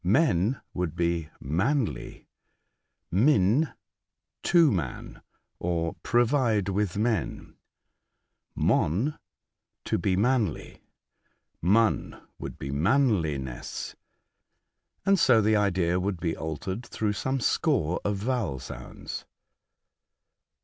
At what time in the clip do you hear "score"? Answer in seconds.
17.39-17.99